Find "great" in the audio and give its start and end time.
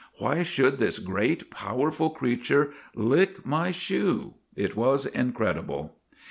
0.97-1.51